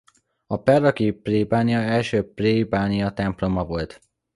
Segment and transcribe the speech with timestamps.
[0.47, 3.99] A perlaki plébánia első plébániatemploma volt.